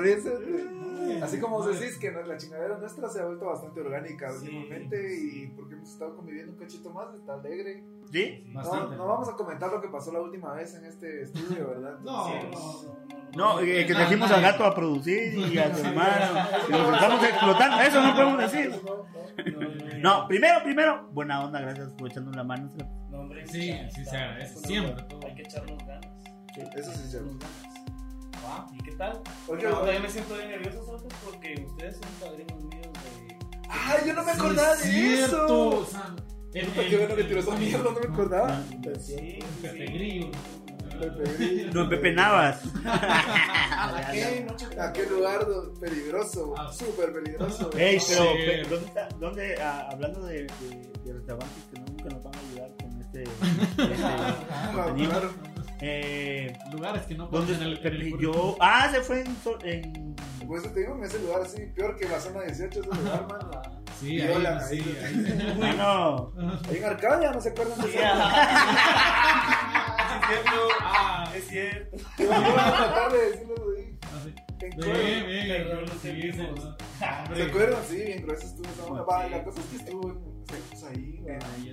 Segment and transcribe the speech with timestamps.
[0.00, 1.22] Bien.
[1.22, 5.16] Así como vos decís que la chingadera nuestra se ha vuelto bastante orgánica Sí, últimamente
[5.20, 7.84] y porque hemos estado conviviendo un cachito más, está alegre.
[8.10, 8.44] ¿Sí?
[8.48, 8.96] No, Bastante.
[8.96, 11.98] no vamos a comentar lo que pasó la última vez en este estudio, ¿verdad?
[12.00, 13.56] No, Entonces, no, no, no.
[13.56, 16.48] No, eh, que trajimos al gato a producir y a su hermano.
[16.68, 17.80] Y los estamos explotando.
[17.82, 18.80] Eso no podemos decir.
[20.00, 22.70] No, primero, primero, buena onda, gracias por echarnos la mano.
[23.10, 25.04] No, hombre, Sí, sí se agradece, siempre.
[25.26, 26.06] Hay que echarnos ganas.
[26.76, 27.38] Eso sí es cierto.
[28.44, 29.20] Ah, ¿Y qué tal?
[29.48, 29.94] Oye, oye.
[29.94, 31.02] yo me siento bien nervioso, ¿sabes?
[31.24, 33.36] Porque ustedes son padrinos míos de.
[33.68, 35.68] ¡Ay, yo no me Sí, acordaba de cierto, eso!
[35.80, 38.62] o sea, Puta, en- qué bueno que tiró esa mierda, no me acordaba.
[39.00, 39.92] Sí, Pepe sí.
[39.94, 40.30] Grillo.
[41.00, 41.70] Pepe Grillo.
[41.72, 42.60] No, Pepe Navas.
[42.84, 44.46] ¿A qué?
[44.78, 45.46] ¿A qué lugar
[45.80, 46.54] peligroso?
[46.58, 46.70] Ah.
[46.72, 47.70] Súper peligroso.
[47.76, 48.68] Ey, pero, Sí.
[48.68, 49.08] ¿dónde está?
[49.18, 53.22] ¿Dónde, ah, hablando de, de, de restaurantes que nunca nos van a ayudar con este,
[53.22, 55.10] este Ah, contenido?
[55.10, 55.30] claro.
[55.84, 60.14] Eh, Lugares que no ¿Dónde conocen el, yo, ah, se fue en, en
[60.56, 63.50] eso te digo, en ese lugar así, peor que la zona 18 ese lugar, mano.
[63.98, 65.24] Sí, Viola, ahí, sí, ahí.
[65.26, 65.54] ahí.
[65.56, 66.32] Bueno,
[66.68, 68.06] Ahí en Arcadia, ¿no se acuerdan de Sí, eso?
[70.80, 71.96] Ah, Es cierto.
[72.18, 73.98] Yo voy a tratar de decirlo ahí.
[74.20, 74.34] así.
[74.60, 74.70] En
[76.36, 77.34] sí.
[77.34, 77.82] ¿Se acuerdan?
[77.88, 79.30] Sí, bien grueso estuvo esa Sí.
[79.30, 81.24] La cosa es que estuvo en secos ahí.
[81.28, 81.72] Ahí.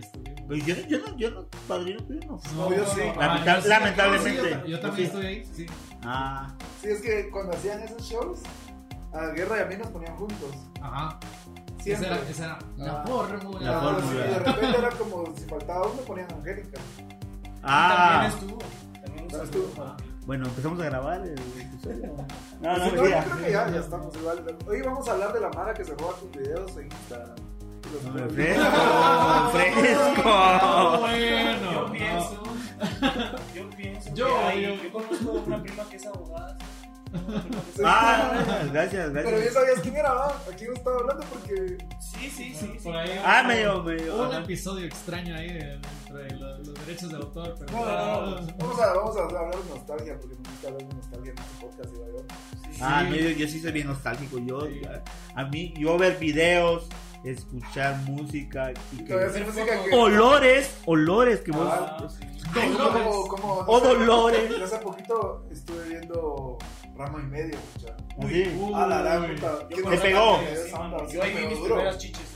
[0.50, 2.40] Pues yo, yo no, yo no, padrino, yo no.
[2.56, 3.00] No, yo sí.
[3.18, 3.68] Lamenta- Ah, yo sí.
[3.70, 4.50] lamentablemente.
[4.52, 5.66] Yo, yo también estoy ahí, sí.
[6.04, 8.40] Ah, Sí, es que cuando hacían esos shows,
[9.14, 10.56] a Guerra y a mí nos ponían juntos.
[10.82, 11.20] Ajá.
[11.78, 12.08] Esa Siempre.
[12.08, 13.72] era, esa era la La fórmula.
[13.72, 14.08] La Ah, fórmula.
[14.24, 16.80] sí, de repente era como si faltaba uno, ponían a Angélica.
[17.64, 18.60] ah, También estuvo.
[19.06, 19.96] También estuvo.
[20.26, 22.16] bueno, empezamos a grabar el episodio.
[22.62, 24.44] No, no, no, yo creo que ya, ya estamos igual.
[24.68, 27.36] Hoy vamos a hablar de la mara que se roba tus videos en Instagram.
[27.92, 30.22] Los fresco.
[30.26, 31.72] Ah, bueno.
[31.72, 31.92] Yo no.
[31.92, 32.44] pienso.
[33.56, 34.14] Yo pienso.
[34.14, 36.58] Yo, que hay- yo- yo conozco una prima que es abogada.
[37.84, 39.54] Ah, gracias, Pero ya gracias.
[39.54, 40.28] sabías quién era, ¿va?
[40.28, 41.26] ¿A quién estaba hablando?
[41.28, 41.78] Porque.
[42.00, 42.72] Sí, sí, sí.
[42.74, 42.78] sí.
[42.84, 43.20] Por ahí.
[43.26, 44.16] Ah, medio, medio.
[44.16, 44.44] Un ajá.
[44.44, 45.74] episodio extraño ahí de,
[46.08, 47.56] entre los, los derechos de autor.
[47.60, 48.48] Pero No, no, no.
[48.60, 51.66] Vamos a, vamos a hablar de nostalgia, porque me gusta hablar de nostalgia en este
[51.66, 51.90] podcast.
[52.72, 52.80] Sí.
[52.82, 53.10] Ah, Sí.
[53.12, 54.38] medio, yo sí soy bien nostálgico.
[54.40, 54.82] Yo, Sí.
[55.36, 56.88] a, a mí, yo ver videos,
[57.24, 59.16] escuchar música y que.
[59.46, 59.96] Música que.
[59.96, 61.68] Olores, olores que vos.
[61.72, 62.26] Ah, sí.
[62.60, 64.50] Ay, como, como, O dolores.
[64.50, 66.58] Yo hace poquito estuve viendo
[66.96, 67.96] Rama y Medio, mucha.
[68.26, 68.58] Así.
[68.58, 69.28] Uy, A la uy.
[69.36, 69.60] puta.
[69.62, 70.40] Yo ¿Quién con Te pegó.
[71.12, 72.36] Yo ahí vi mis primeras chiches.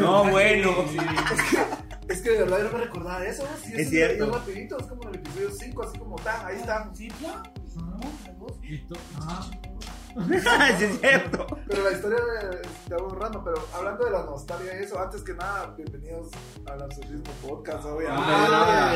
[0.00, 0.70] No, bueno.
[0.90, 0.98] Sí.
[2.08, 3.44] Es que de verdad yo no me recordaba eso.
[3.62, 4.26] Sí, Es eso cierto.
[4.26, 6.94] yo rapidito, es como en el episodio 5, así como tan, ahí están.
[6.94, 7.42] Sí, claro.
[8.62, 9.50] Y tú- ah.
[10.78, 11.46] Sí, es cierto.
[11.66, 12.18] Pero la historia
[12.62, 16.28] está borrando, pero hablando de la nostalgia y eso, antes que nada, bienvenidos
[16.66, 18.24] al Absurdismo Podcast, obviamente.
[18.26, 18.94] Ah.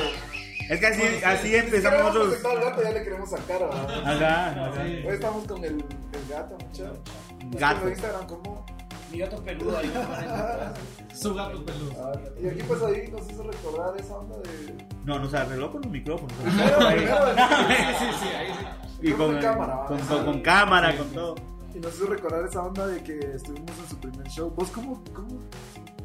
[0.70, 2.28] Es que así, así empezamos nosotros.
[2.28, 2.52] nosotros.
[2.52, 4.00] al gato, ya le queremos sacar, ¿verdad?
[4.04, 4.82] Ajá, ajá.
[4.82, 6.98] Hoy estamos con el, el gato, muchachos.
[7.58, 7.86] Gato.
[7.86, 8.66] En Instagram como...
[9.10, 9.90] Mi gato peludo ahí.
[11.14, 12.12] Su gato peludo.
[12.42, 14.86] Y aquí pues ahí nos hizo recordar esa onda de...
[15.04, 16.32] No, nos arregló con los micrófonos.
[16.38, 16.44] Sí,
[17.98, 19.08] sí, sí, ahí sí.
[19.08, 20.06] Y con, con cámara, con, ¿va?
[20.06, 21.34] con- con cámara, con todo.
[21.74, 24.50] Y nos hizo recordar esa onda de que estuvimos en su primer show.
[24.50, 25.40] ¿Vos cómo, cómo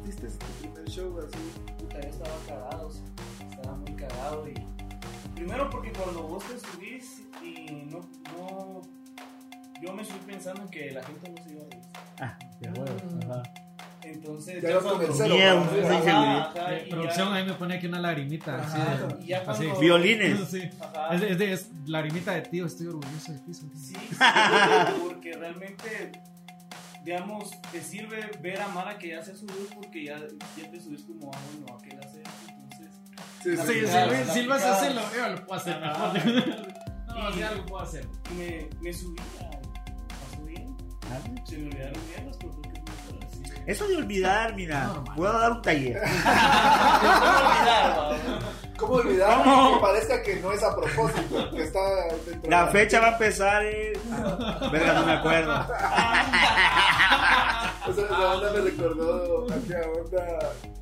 [0.04, 1.38] viste tu primer show así?
[1.78, 2.90] Puta, yo estaba cagado.
[3.50, 4.48] Estaba muy cagado.
[4.48, 4.54] Y...
[5.34, 8.00] Primero porque cuando vos te subís y no,
[8.36, 8.82] no.
[9.84, 11.82] Yo me subí pensando en que la gente no se iba a reír.
[12.20, 12.38] Ah,
[12.74, 13.32] bueno.
[13.32, 13.42] Ajá.
[14.02, 14.62] Entonces.
[14.62, 18.60] Ya ajá, Eh, producción ya- ahí me pone aquí una lagrimita.
[18.60, 18.78] así
[19.26, 19.66] de- así.
[19.80, 20.40] Violines.
[21.10, 23.54] Es, de- es, de- es lagrimita de tío, estoy orgulloso de ti.
[23.54, 23.94] Sí, sí,
[25.02, 26.12] porque realmente,
[27.04, 31.02] digamos, te sirve ver a Mara que ya se subió porque ya, ya te subes
[31.02, 32.90] como, ah, bueno, aquel hace entonces.
[33.42, 36.12] Sí, Sí, sí, Silva- se hace lo yo lo puedo hacer Ajá.
[37.08, 38.06] No, algo puedo hacer.
[38.32, 39.63] Y me, me subí a
[41.22, 41.42] subir.
[41.46, 42.84] Se me olvidaron mierdas, pero creo que es
[43.24, 43.62] así.
[43.66, 45.14] Eso de olvidar, mira, Normal.
[45.16, 46.00] puedo dar un taller.
[48.76, 49.38] ¿Cómo olvidar?
[49.38, 49.74] ¿Cómo olvidar ¿Cómo?
[49.74, 51.50] que parezca que no es a propósito?
[51.52, 51.80] Que está
[52.26, 53.92] dentro La de fecha va a empezar en...
[54.72, 55.54] Verga, no me acuerdo.
[57.84, 60.24] Esa, esa onda me recordó aquella onda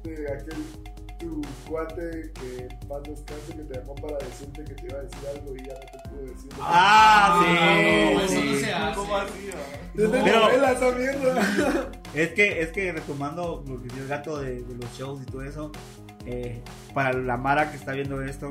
[0.05, 0.65] de aquel
[1.23, 5.19] tu cuate que paz descanse que te llamó para decirte que te iba a decir
[5.35, 6.51] algo y ya no te pudo decir.
[6.61, 7.41] Ah,
[8.15, 8.25] No, sí.
[8.25, 8.65] eso no sí.
[8.65, 8.95] se hace.
[8.97, 9.51] ¿Cómo así?
[9.95, 11.91] Desde Pero- mierda.
[12.15, 15.25] Es que, es que retomando lo que dice el gato de, de los shows y
[15.25, 15.73] todo eso,
[16.27, 16.61] eh,
[16.93, 18.51] para la Mara que está viendo esto,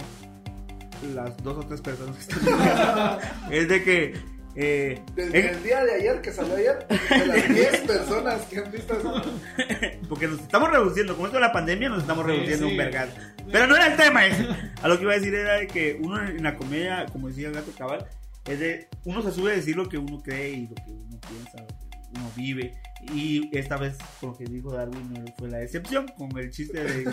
[1.14, 3.20] las dos o tres personas que están viendo,
[3.52, 4.14] es de que
[4.56, 8.60] eh, Desde en- el día de ayer que salió ayer, de las 10 personas que
[8.60, 9.22] han visto eso.
[10.10, 12.72] porque nos estamos reduciendo, con esto de la pandemia nos estamos Sí, reduciendo sí.
[12.72, 13.10] un vergal.
[13.52, 14.48] Pero no era el tema ese.
[14.82, 17.48] A lo que iba a decir era de que uno en la comedia, como decía
[17.50, 18.06] el gato cabal,
[18.46, 21.20] es de, uno se sube a decir lo que uno cree y lo que uno
[21.30, 22.74] piensa, lo que uno vive.
[23.14, 26.84] Y esta vez, con lo que dijo Darwin, no fue la excepción, con el chiste
[26.84, 27.04] de,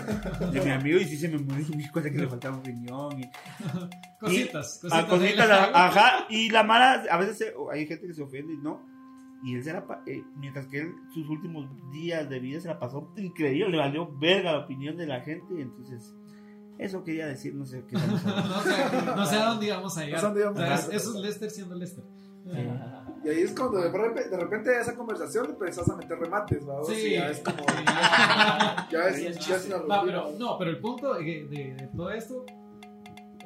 [0.51, 3.19] de mi amigo, y sí se me murió mi cuenta que le faltaba un riñón.
[3.21, 5.09] Y, Cositas, y- ah, cositas.
[5.09, 5.75] cositas, ahí las hago.
[5.77, 8.85] ajá, y la mala, a veces se- hay gente que se ofende y no.
[9.43, 12.77] Y él se la, eh, mientras que él sus últimos días de vida se la
[12.79, 16.13] pasó increíble, le valió verga la opinión de la gente, y entonces,
[16.77, 17.95] eso quería decir, no sé qué.
[17.97, 20.15] No sé, no sé a dónde íbamos a llegar.
[20.15, 20.95] No sé a dónde íbamos O sea, a llegar.
[20.95, 22.03] eso es Lester siendo Lester.
[23.23, 26.17] Y ahí es cuando de repente, de repente de esa conversación le empezás a meter
[26.17, 26.83] remates, ¿va?
[26.85, 27.11] Sí.
[27.13, 27.57] Ya es como.
[27.57, 27.83] Sí,
[28.91, 29.07] ya.
[29.09, 30.01] Es, ya es una No, rutina.
[30.05, 32.45] pero, no, pero el punto de, de- de todo esto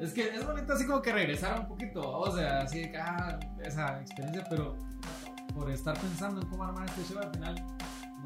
[0.00, 2.98] es que es bonito así como que regresar un poquito, o sea, así de que,
[2.98, 4.76] ah, esa experiencia, pero
[5.54, 7.54] por estar pensando en cómo armar este show al final,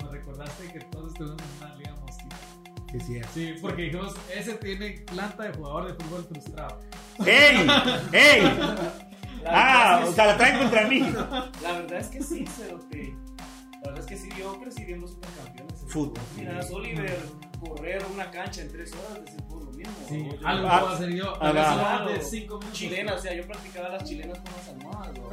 [0.03, 2.37] nos recordaste que todos estuvimos en una liga mosquita.
[2.91, 3.27] Que sí es.
[3.35, 6.81] Sí, porque dijimos, ese tiene planta de jugador de fútbol frustrado.
[7.27, 7.67] ¡Ey!
[8.13, 8.43] ¡Ey!
[9.47, 11.01] Ah, o es sea, la traen contra mí.
[11.63, 13.15] la verdad es que sí, Cerote.
[13.83, 15.75] La verdad es que sí, yo crecí viendo supercampeones.
[15.89, 16.19] Fútbol.
[16.37, 17.19] Mira, Oliver,
[17.61, 19.95] correr una cancha en tres horas es por lo mismo.
[20.09, 20.35] Sí, ¿no?
[20.35, 21.63] Yo- algo puedo hacer yo, ah, pero va.
[21.63, 22.09] eso Claro.
[22.11, 22.79] de 5 minutos.
[22.79, 25.19] Chilena, o sea, yo practicaba las chilenas con las almohadas.
[25.19, 25.29] ¿no?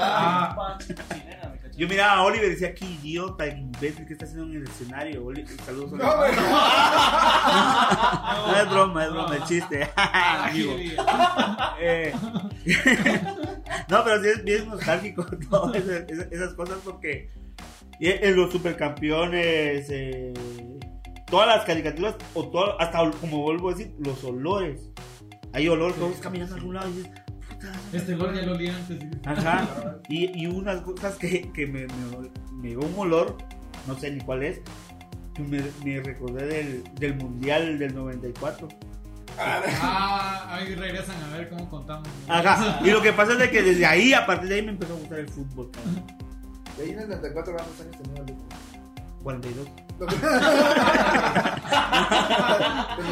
[0.00, 0.76] Ah.
[0.86, 1.54] Practicaba chilena.
[1.76, 5.24] Yo miraba a Oliver y decía, qué idiota, imbécil, ¿qué está haciendo en el escenario?
[5.24, 6.32] Oli- Saludos a No, güey.
[8.48, 9.90] No es broma, es broma, el chiste.
[9.96, 10.74] Ah, Amigo.
[11.80, 12.12] Eh,
[13.88, 17.30] no, pero sí es bien nostálgico todas esas, cosas porque
[18.00, 20.32] y en los supercampeones, eh,
[21.26, 24.90] todas las caricaturas, o todo, hasta como vuelvo a decir, los olores.
[25.52, 27.12] Hay olor, todos sí, caminando a algún lado y dices,
[27.48, 27.72] puta.
[27.92, 29.00] Este olor ya lo olía antes.
[29.00, 29.08] ¿sí?
[29.24, 29.94] Ajá.
[30.08, 32.30] Y, y unas cosas que, que me, me,
[32.62, 33.36] me dio un olor,
[33.86, 34.62] no sé ni cuál es,
[35.34, 38.68] que me, me recordé del, del Mundial del 94.
[39.40, 42.08] Ah, ahí regresan a ver cómo contamos.
[42.28, 42.80] Ajá.
[42.84, 44.94] Y lo que pasa es de que desde ahí, a partir de ahí, me empezó
[44.94, 45.70] a gustar el fútbol.
[45.70, 46.04] cabrón.
[46.76, 48.36] De ahí en el 94 ¿cuántos años tenía el
[49.22, 49.68] 42.
[49.98, 50.42] Tendrás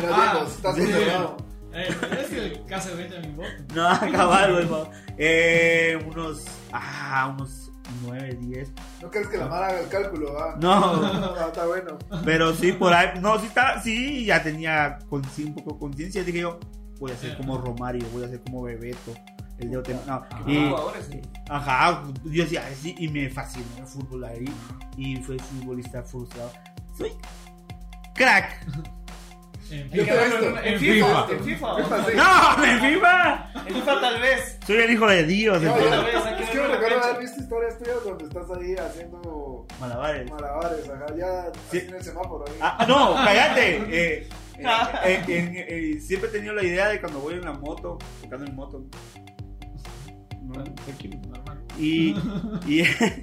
[0.08, 0.80] Ah, hijos, estás sí.
[0.82, 1.36] conservado.
[1.72, 1.88] Eh,
[2.22, 3.66] es el caso de Benjamin Button.
[3.74, 4.82] No, cabal, güey.
[5.18, 6.44] Eh, unos.
[6.72, 7.65] Ah, unos
[8.02, 8.72] 9, 10.
[9.02, 10.56] No crees que la mala haga el cálculo, ¿va?
[10.60, 10.76] No.
[11.38, 11.98] Ah, está bueno.
[12.24, 13.18] Pero sí, por ahí.
[13.20, 16.22] No, sí, está, sí ya tenía consci- un poco conciencia.
[16.24, 16.58] Dije yo,
[16.98, 19.12] voy a ser como Romario, voy a ser como Bebeto.
[19.58, 19.82] El de no,
[20.44, 21.20] Qué y- jugadores, sí.
[21.48, 24.44] Ajá, yo decía, "Ay, sí, y me fascinó el fútbol ahí.
[24.98, 26.52] Y fue futbolista frustrado.
[26.98, 27.12] Soy
[28.14, 28.66] crack.
[29.70, 30.14] En Yo FIFA.
[30.64, 31.32] En En FIFA, FIFA.
[31.32, 31.76] en FIFA.
[31.76, 32.12] FIFA, sí.
[32.16, 32.64] ¡No!
[32.64, 33.52] ¡En FIFA!
[33.66, 34.58] En FIFA tal vez.
[34.66, 35.62] Soy el hijo de Dios.
[35.62, 39.66] No, yo- vez, es que me recuerdo haber visto historias tuyas donde estás ahí haciendo
[39.80, 40.30] Malabares.
[40.30, 41.78] malabares, ajá, ya Sí.
[41.88, 42.54] en el semáforo ahí.
[42.60, 44.26] Ah, no, cállate.
[44.58, 48.46] Eh, eh, eh, siempre he tenido la idea de cuando voy en la moto, tocando
[48.46, 48.82] en moto.
[50.42, 50.64] No.
[51.78, 52.14] Y,
[52.66, 52.82] y,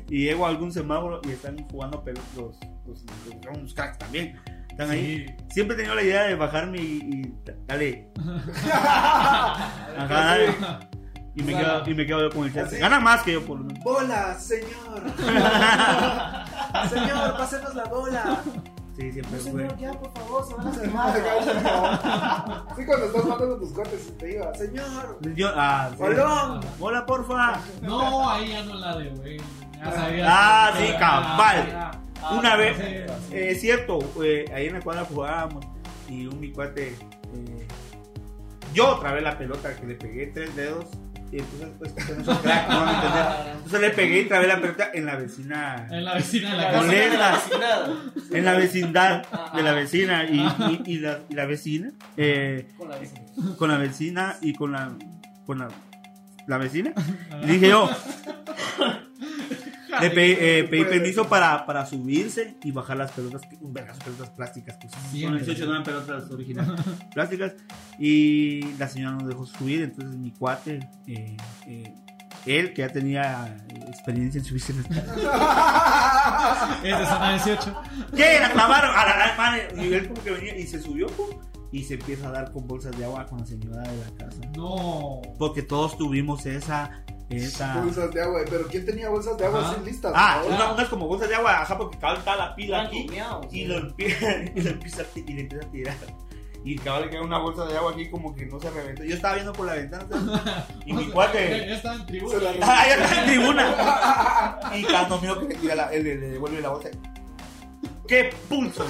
[0.10, 2.56] y llego a algún semáforo y están jugando pel- los,
[2.86, 4.40] los, los- son unos cracks también.
[4.74, 5.26] Están ahí.
[5.28, 5.36] Sí.
[5.54, 7.34] Siempre he tenido la idea de bajarme y, y
[7.68, 8.08] dale.
[8.74, 10.56] Ajá, dale.
[11.36, 12.66] Y me, quedo, y me quedo yo con el chat.
[12.68, 12.78] Así.
[12.78, 13.84] Gana más que yo por lo menos.
[13.84, 15.04] ¡Bola, señor!
[16.90, 18.38] señor, pásenos la bola.
[18.96, 19.52] Sí, siempre No, fue.
[19.52, 21.14] señor, ya, por favor, se van a Sí, quemar.
[22.86, 25.18] cuando estás matando tus cortes te iba, señor.
[25.36, 26.04] Yo, ah, sí.
[26.80, 27.60] Hola, porfa.
[27.82, 29.38] No, ahí ya no la de, güey.
[29.84, 30.26] Ya sabía.
[30.30, 31.92] Ah, sí, cabal.
[32.26, 35.66] Ah, Una vez, eh, es cierto, eh, ahí en la cuadra jugábamos
[36.10, 37.68] y un mi cuate, eh,
[38.74, 40.86] yo trabé la pelota que le pegué tres dedos
[41.32, 41.94] y entonces pues
[42.26, 43.56] no crack, no van a entender.
[43.56, 46.72] Entonces le pegué y trabé la pelota en la vecina, En la vecina de la
[46.72, 46.82] casa.
[46.86, 47.40] Molesta.
[48.32, 52.90] en la vecindad de la vecina y, y- y la, y la vecina, eh, Con
[52.90, 53.22] la vecina.
[53.58, 54.92] con la vecina y con la,
[55.46, 55.68] con la,
[56.48, 56.94] la vecina.
[57.44, 57.90] Y dije yo,
[60.02, 63.58] le pe- eh, pedí permiso para, para subirse y bajar las pelotas, de
[64.04, 64.78] pelotas plásticas.
[64.80, 65.40] Pues, son Siempre.
[65.44, 66.82] 18 no eran pelotas originales,
[67.14, 67.54] plásticas.
[68.00, 71.94] Y la señora nos dejó subir, entonces mi cuate, eh, eh,
[72.46, 74.88] él que ya tenía eh, experiencia en subirse en las
[76.84, 77.82] Es de zona 18.
[78.16, 78.40] ¿Qué?
[78.40, 79.68] La clavaron a la la madre.
[79.78, 81.30] Y él como que venía y se subió pum,
[81.72, 84.40] y se empieza a dar con bolsas de agua con la señora de la casa.
[84.56, 85.22] No.
[85.40, 87.04] Porque todos tuvimos esa.
[87.30, 87.82] Esa...
[87.82, 89.72] Bolsas de agua, pero ¿quién tenía bolsas de agua Ajá.
[89.72, 90.14] así listas?
[90.16, 93.08] Ah, unas como bolsas de agua, ajá, porque cabal está la pila aquí.
[93.52, 93.66] Y sí.
[93.66, 95.96] lo, empieza, y lo empieza a y le empieza a tirar.
[96.66, 99.04] Y cabal que una bolsa de agua aquí como que no se reventó.
[99.04, 100.66] Yo estaba viendo por la ventana ¿sabes?
[100.86, 101.50] y mi sea, cuate.
[101.50, 102.40] Ya, ya estaba en tribuna.
[102.62, 104.60] ¡Ah, ya está en tribuna!
[104.78, 106.90] Y cuando miro que le tira la, él le, le devuelve la bolsa.
[108.08, 108.86] ¡Qué pulso!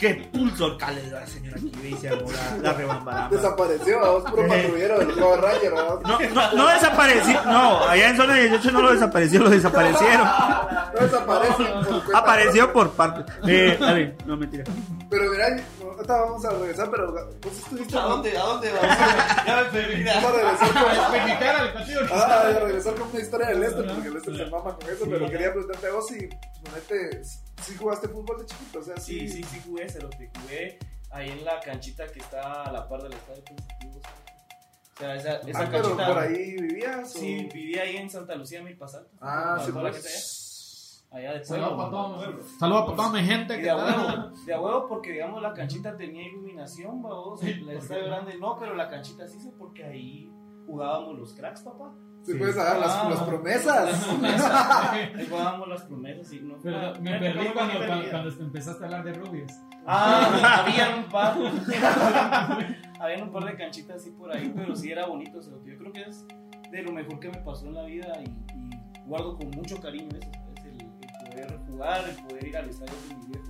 [0.00, 1.70] ¡Qué pulso el calidad, señora aquí!
[1.82, 3.36] Dice la, la rebambaramba.
[3.36, 6.02] Desapareció, vamos, puro patrullero del Power Ranger, vamos.
[6.02, 7.44] No, no, no desapareció.
[7.44, 10.26] No, allá en zona 18 no lo desapareció, lo desaparecieron.
[10.26, 13.32] No por cuenta Apareció por parte.
[13.46, 14.64] Eh, dale, no mentira.
[15.10, 17.98] Pero mira, no, ahorita vamos a regresar, pero vos estuviste.
[17.98, 18.36] ¿A dónde?
[18.38, 19.46] ¿A dónde vas?
[19.46, 20.04] Ya me perdí.
[20.14, 21.56] Vamos a regresar con.
[21.56, 22.00] Al partido.
[22.12, 25.04] Ah, a regresar con una historia del Lester, porque el Lester se mama con eso,
[25.08, 26.28] pero quería preguntarte a vos si,
[26.64, 27.22] ponete,
[27.62, 30.78] si jugaste fútbol de chiquito, o sea, Sí, sí, sí jugué, se lo que jugué
[31.10, 34.00] ahí en la canchita que está a la par del estadio Pensativo.
[34.00, 36.06] O sea, esa, esa Ah, pero canchita.
[36.06, 37.14] por ahí vivías.
[37.14, 39.12] o- Sí, vivía ahí en Santa Lucía, Milpas Altas.
[39.20, 41.06] Ah, sí, toda la pues.
[41.10, 41.32] allá.
[41.34, 42.50] De Saludos para todos.
[42.58, 44.14] Saludos para toda mi gente Y que de a está.
[44.14, 48.58] huevo, de a huevo porque digamos la canchita tenía iluminación, babos, el estadio grande no,
[48.58, 50.30] pero la canchita sí sé porque ahí
[50.66, 51.92] jugábamos los cracks, papá.
[52.26, 53.84] Sí, puedes dar las, Ah, las promesas.
[53.92, 54.52] Las promesas.
[54.92, 56.56] Ahí jugábamos las promesas y no.
[56.62, 59.60] Pero me perdí cuando, cuando, cuando empezaste a hablar de rubias.
[59.86, 61.36] Ah, había un par.
[63.00, 65.38] había un par de canchitas así por ahí, pero sí era bonito.
[65.38, 66.24] o sea, yo creo que es
[66.70, 68.28] de lo mejor que me pasó en la vida y,
[68.58, 68.70] y
[69.06, 70.64] guardo con mucho cariño eso, ¿sabes?
[70.64, 73.46] El, el poder jugar, el poder ir al estadio con mi viejo.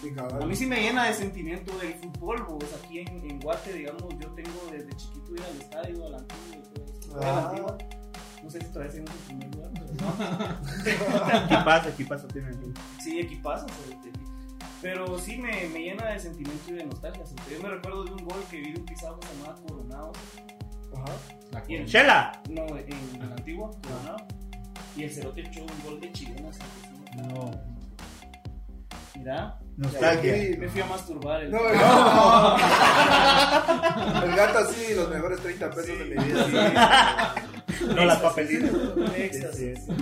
[0.00, 3.72] Sí, A mí sí me llena de sentimiento del fútbol, pues aquí en, en Guate,
[3.72, 7.10] digamos, yo tengo desde chiquito ir al estadio, al antiguo y todo eso.
[7.10, 7.48] Voy a la Ah.
[7.50, 7.78] antigua.
[8.42, 11.96] No sé si todavía seguimos en primer lugar, pero ¿Qué pasa?
[11.96, 12.28] ¿Qué pasa?
[12.28, 12.72] Tiene aquí.
[13.02, 13.70] sí, equipazos.
[13.88, 14.10] este,
[14.80, 17.22] Pero sí me, me llena de sentimiento y de nostalgia.
[17.50, 20.12] Yo me recuerdo de un gol que vi de un pisado que se llamaba Coronado.
[20.96, 21.12] Ajá.
[21.68, 22.32] Y en, ¡Chela!
[22.48, 24.16] no, en la antigua, Coronado.
[24.96, 26.58] Y el Cerote echó un gol de chilenas.
[26.58, 27.50] así, No.
[29.16, 30.34] Mira, Nostalgia.
[30.34, 31.42] Sí, me fui a masturbar.
[31.42, 31.50] El...
[31.50, 32.56] No, no.
[34.24, 37.34] El gato así, los mejores 30 pesos de mi vida.
[37.94, 38.70] No, las papelitas.
[39.16, 39.92] Sí, sí, sí.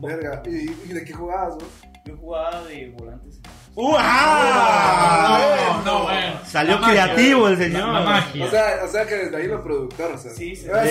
[0.00, 0.42] Verga.
[0.46, 1.64] ¿Y, de qué jugabas, vos?
[2.04, 3.40] Yo jugaba de volantes.
[3.76, 5.80] ¡Uh, ah!
[5.84, 6.38] No, no, bueno.
[6.46, 7.04] Salió La magia.
[7.04, 7.88] creativo el señor.
[7.92, 8.44] La magia.
[8.44, 10.16] O sea, o sea que desde ahí los productores.
[10.20, 10.66] O sea, Sí, sí.
[10.72, 10.90] Ah, Sí.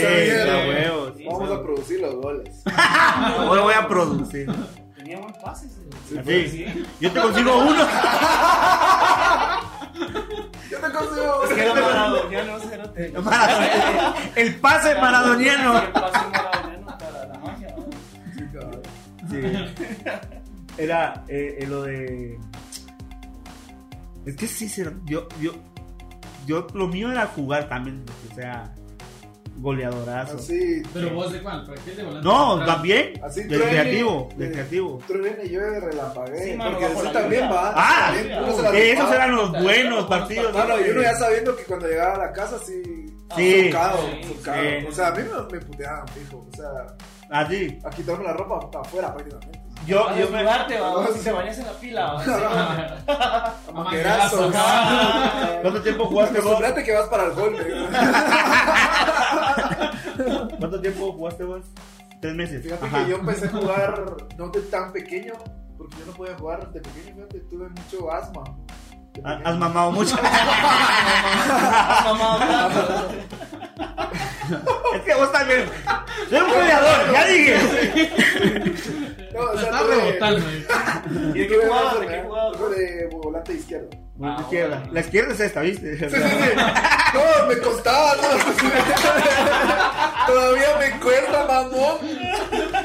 [1.18, 1.56] Sí, Vamos sí.
[1.56, 2.50] a producir los goles.
[3.50, 4.52] Hoy voy a producir.
[4.98, 5.68] Tenía buen pase.
[5.68, 5.82] ese.
[6.10, 6.50] Sí, Así.
[6.50, 6.84] Sí.
[7.00, 7.74] Yo te consigo uno.
[10.74, 11.44] Yo te consigo.
[11.44, 13.12] Es que era maradoniano, Cerote.
[13.12, 14.16] Maradoniano.
[14.36, 15.80] El pase maradoniano.
[15.80, 17.76] El pase maradoniano para la magia.
[17.78, 18.72] ¿no?
[19.30, 19.74] Sí.
[20.78, 22.40] Era eh, eh, lo de.
[24.26, 24.68] Es que sí,
[25.06, 25.54] yo, yo,
[26.48, 28.74] yo, lo mío era jugar también, o sea,
[29.58, 30.38] goleadorazo.
[30.38, 30.82] Así.
[30.94, 31.66] Pero vos de cuál?
[31.66, 32.28] ¿Para qué de volante?
[32.28, 32.76] No, Central?
[32.76, 35.00] también, Así del truene, creativo, de- del creativo.
[35.08, 36.44] Truene y llueve relampagué.
[36.44, 37.74] Sí, porque la también va.
[37.76, 40.54] Ah, también uno se la esos eran los buenos partidos.
[40.54, 42.82] Mano, y uno ya sabiendo que cuando llegaba a la casa sí.
[43.36, 43.66] Sí.
[43.72, 44.62] Socado, Sí, socado.
[44.62, 44.86] sí.
[44.88, 46.48] O sea, a mí me, me puteaban, fijo.
[46.52, 46.70] O sea,
[47.32, 47.80] Así.
[47.84, 49.60] a quitarme la ropa para afuera prácticamente.
[49.86, 50.44] Yo, A yo me.
[50.44, 50.66] va,
[51.14, 52.14] si te bañas en la pila.
[52.14, 52.24] va.
[55.62, 56.46] ¿Cuánto tiempo jugaste vos?
[56.46, 57.58] Acostumbrate que vas para el gol.
[60.60, 61.66] ¿Cuánto tiempo jugaste vos?
[62.22, 62.64] Tres meses.
[62.64, 63.04] Fíjate Ajá.
[63.04, 64.04] que yo empecé a jugar
[64.38, 65.34] no de tan pequeño,
[65.78, 68.44] porque yo no podía jugar de pequeño, fíjate, tuve mucho asma.
[69.14, 69.50] De Ha- pequeño.
[69.50, 70.16] Has mamado mucho.
[72.04, 73.10] Mamá,
[74.96, 75.66] es que vos también.
[76.30, 77.58] Soy un goleador, ya dije.
[79.34, 80.40] No, o sea, está tuve- rebotando.
[80.50, 80.66] eh.
[81.36, 82.00] ¿Y de qué jugabas?
[82.00, 82.58] ¿De qué jugabas?
[82.58, 83.90] tuve de volante izquierdo.
[84.16, 84.78] Bueno, Ah, izquierda.
[84.78, 84.94] bueno.
[84.94, 85.98] La izquierda es esta, ¿viste?
[85.98, 86.30] Sí, sí, sí.
[87.14, 88.22] No, me costaba, no.
[90.28, 91.98] Todavía me cuesta, mamón.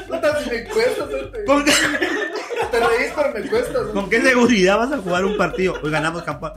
[0.07, 1.71] Puta, si me cuesta, te, ¿Con qué,
[2.71, 3.79] te reís, pero me cuesta.
[3.83, 3.93] ¿no?
[3.93, 5.73] con qué seguridad vas a jugar un partido?
[5.83, 6.51] Hoy ganamos campo.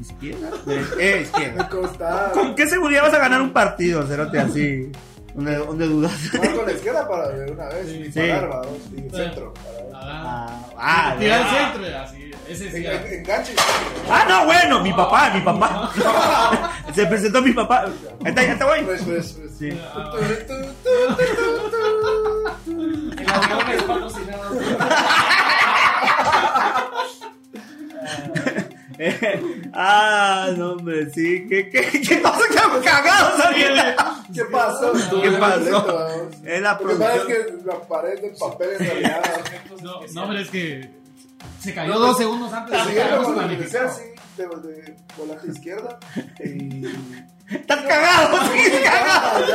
[0.00, 0.50] ¿Izquierda?
[0.98, 1.68] Eh, izquierda.
[1.72, 2.32] Me.
[2.32, 4.90] ¿Con qué seguridad vas a ganar un partido, Cerote, así?
[5.34, 6.12] Donde, donde dudas.
[6.30, 7.96] Jugar con la izquierda para de una vez, Sí.
[8.06, 8.20] y Sí.
[8.20, 9.54] parar, va, dos, y centro.
[9.54, 9.72] para.
[9.94, 11.72] Ah, Ah, ah, Tira al ya.
[11.72, 12.30] centro, así.
[12.48, 12.84] Ese sí.
[12.84, 13.54] En- Enganche.
[14.10, 15.90] Ah, no, bueno, mi papá, mi papá.
[16.94, 17.84] Se presentó mi papá.
[18.24, 18.84] Ahí está, ya está, güey.
[18.84, 19.52] Pues, pues, pues.
[19.58, 19.70] Sí.
[19.94, 20.12] Ah.
[23.18, 24.54] El avión es patrocinado.
[29.74, 31.46] ah, no, hombre, sí.
[31.48, 32.40] ¿Qué, qué, qué pasa?
[32.50, 34.24] ¿Qué cagados ahorita?
[34.34, 34.92] ¿Qué pasó?
[35.22, 36.28] ¿Qué pasó?
[36.44, 37.26] Es la Lo que pasa es producción.
[37.60, 39.22] que la pared del papel en realidad.
[39.82, 40.90] No, no, hombre, es que
[41.60, 43.88] se cayó dos segundos antes de que calificado.
[43.88, 44.02] así,
[44.36, 45.98] de, de volante izquierda.
[46.44, 46.86] Y.
[47.50, 49.46] Estás cagado, sí, cagado.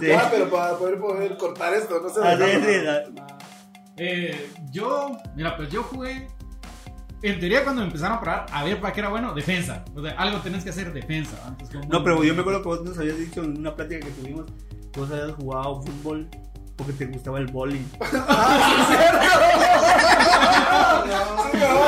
[0.00, 2.20] Ya, pero para poder, poder cortar esto, no sé.
[2.22, 3.02] Ah,
[3.96, 6.26] Eh, yo, mira, pues yo jugué.
[7.22, 9.84] En teoría, cuando me empezaron a parar, a ver para qué era bueno, defensa.
[9.94, 11.36] O sea, algo tenés que hacer defensa.
[11.46, 14.12] Antes No, pero yo me acuerdo que vos nos habías dicho en una plática que
[14.12, 14.46] tuvimos
[14.92, 16.28] que vos habías jugado fútbol
[16.76, 17.86] porque te gustaba el boli.
[18.00, 18.26] No,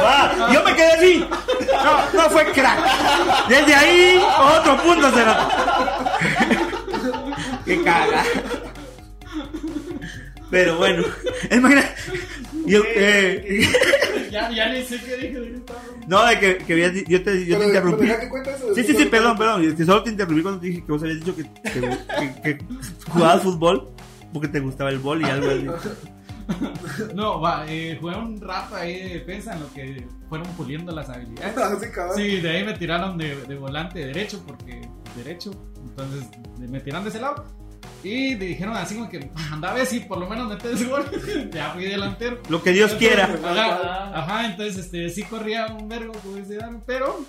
[0.06, 1.26] Ah, yo me quedé así.
[1.84, 3.48] No, no fue crack.
[3.48, 4.22] Desde ahí,
[4.58, 5.48] otro punto será.
[7.64, 8.22] Qué caga.
[10.50, 11.04] Pero bueno,
[11.50, 11.84] imagina.
[12.66, 13.66] Yo, eh,
[14.34, 15.62] Ya, ya ni sé qué dije.
[16.08, 18.06] no, de que, que yo te, yo te pero- interrumpí.
[18.06, 19.64] que cuente eso, Sí, sí, sí, perdón, perdón.
[19.64, 21.80] Es que solo te interrumpí cuando te dije que vos habías dicho que, que,
[22.42, 22.64] que- que
[23.08, 23.90] jugabas fútbol
[24.32, 25.88] porque te gustaba el boli y algo así.
[27.14, 31.08] No, va, eh, jugué un rato ahí de defensa en lo que fueron puliendo las
[31.08, 31.54] habilidades.
[32.16, 34.82] Sí, de ahí me tiraron de, de volante derecho, porque
[35.16, 37.44] derecho, entonces me tiraron de ese lado.
[38.02, 41.04] Y me dijeron así como que, anda a ver si por lo menos metes gol.
[41.52, 42.40] ya fui delantero.
[42.48, 43.24] Lo que Dios quiera.
[43.24, 47.24] Ajá, ajá, entonces este, sí corría un vergo, como dice Dan, pero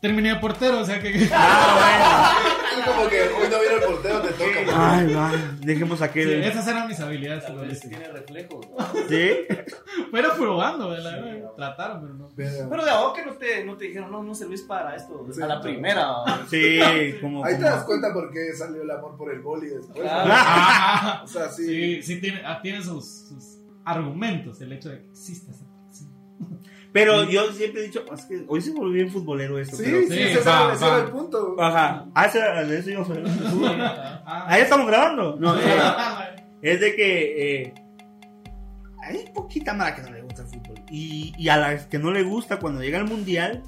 [0.00, 1.28] terminé de portero, o sea que...
[1.32, 2.36] Ah,
[2.78, 4.96] Es como que hoy no viene el portero, te toca.
[4.98, 5.32] Ay, va.
[5.60, 6.44] Dejemos Sí, aquel.
[6.44, 7.44] esas eran mis habilidades.
[7.46, 8.66] Tal vez tiene reflejos.
[8.70, 8.86] ¿no?
[9.08, 9.30] ¿Sí?
[10.12, 12.28] Pero probando, la verdad, trataron, pero no.
[12.36, 12.66] Verga.
[12.70, 15.26] Pero de a vos que no te, no te dijeron, no, no servís para esto.
[15.32, 15.42] Sí.
[15.42, 16.06] a la primera.
[16.48, 16.80] Sí,
[17.20, 17.44] como.
[17.44, 20.00] Ahí te como- das cuenta por qué salió el amor por el boli después.
[20.00, 20.30] Claro.
[20.32, 21.66] Ah, O sea, sí.
[21.66, 25.64] sí, sí tiene, ah, tiene sus, sus argumentos el hecho de que exista esa
[26.92, 29.76] Pero yo siempre he dicho, es que hoy se volvió bien futbolero esto.
[29.76, 30.98] Sí, pero- sí, Sí, ese va, era va.
[31.00, 31.56] el punto.
[31.60, 32.06] Ajá.
[32.14, 33.06] Ah, de eso.
[34.24, 35.36] Ah, Ahí estamos grabando.
[35.38, 35.62] No, eh,
[36.62, 37.74] es de que eh,
[39.02, 40.76] hay poquita mara que no le gusta el fútbol.
[40.90, 43.62] Y, y a las que no le gusta, cuando llega el mundial,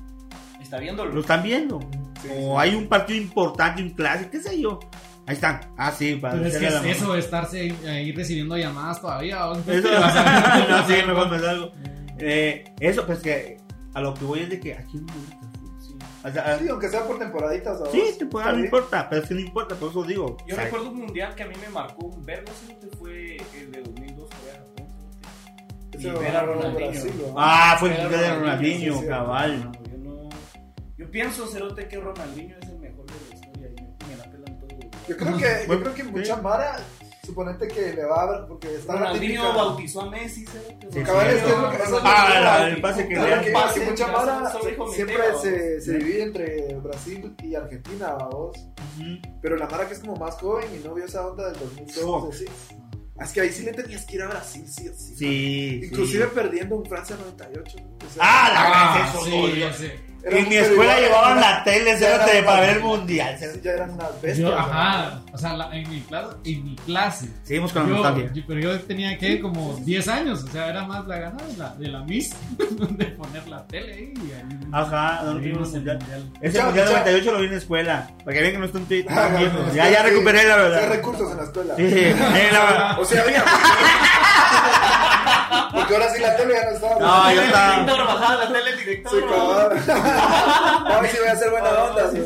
[0.61, 1.13] Está viéndolo.
[1.13, 1.81] lo están viendo.
[2.23, 2.55] Sí, o sí.
[2.59, 4.79] hay un partido importante, un clásico, qué sé yo.
[5.27, 5.61] Ahí están.
[5.77, 9.47] Ah, sí, para es que es eso de estarse ahí, recibiendo llamadas todavía.
[9.51, 9.53] ¿o?
[9.53, 9.89] Eso,
[10.69, 11.73] no, sí, me salgo.
[12.21, 13.57] Eh, eso, pues que
[13.95, 15.37] a lo que voy es de que aquí no me gusta.
[16.23, 17.79] O sea, Sí, aunque sea por temporaditas.
[17.79, 17.93] ¿sabes?
[17.93, 20.37] sí, temporada no importa, pero es que no importa, por eso digo.
[20.47, 22.77] Yo o sea, recuerdo un mundial que a mí me marcó un verbo, ¿sí?
[22.81, 24.87] que fue el de 2002 Corea-Japón.
[25.93, 26.91] Ese Y lo ver a Ronaldinho.
[26.91, 27.35] Brasil, ¿no?
[27.39, 29.65] Ah, fue el mundial de Ronaldinho, sí, sí, cabal.
[29.65, 30.29] No, yo, no,
[30.99, 34.25] yo pienso, Cerote, que Ronaldinho es el mejor de la historia y me, me la
[34.31, 34.79] pelan todos.
[35.09, 36.81] Yo creo que, yo creo que mucha Mara,
[37.25, 40.89] suponete que le va a ver, porque está la Ronaldinho bautizó a Messi, Cerote.
[40.91, 43.51] Sí, Cabal, es que es lo que- es lo Ah, el pase que le que,
[43.53, 44.53] pase, que mucha Mara
[44.93, 48.57] siempre se, se divide entre Brasil y Argentina, vos.
[49.43, 52.05] Pero la Mara que es como más joven y no vio esa onda del 2002,
[52.05, 52.33] Fuck.
[52.35, 52.45] así.
[53.21, 55.15] Es que ahí sí le tenías que ir a Brasil, sí o sí.
[55.17, 55.81] Sí.
[55.85, 56.31] Inclusive sí.
[56.35, 57.77] perdiendo en Francia 98.
[57.79, 59.91] o sea, Ah, la Ah, eso, sí,
[60.25, 63.37] En mi escuela llevaban la tele era- para ver el mundial.
[63.39, 64.39] Sí, ya eran unas bestias.
[64.39, 68.31] Yo, ajá, o sea, la- en mi clase, en mi clase Seguimos con la nostalgia.
[68.35, 71.57] yo- pero yo tenía que como 10 años, o sea, era más la gana de
[71.57, 74.15] la, de la Miss, de poner la tele ahí.
[74.17, 76.31] Y ahí Ajá, no vimos el mundial.
[76.41, 76.95] Ese mundial chao.
[76.99, 78.11] 98 lo vi en la escuela.
[78.25, 79.31] Para que vean que no estoy estoy Ah,
[79.75, 80.89] Ya, ya recuperé la Hay verdad.
[80.91, 81.75] recursos en la escuela.
[81.77, 81.83] Sí,
[82.53, 83.45] la- O sea, había.
[85.73, 86.99] Porque ahora sí la tele ya no estaba.
[87.01, 87.73] No, yo estaba.
[87.81, 89.13] Director, bajaba la tele director.
[89.13, 90.93] Sí, cabal.
[90.93, 92.11] A ver si voy a hacer buena onda.
[92.11, 92.19] sí.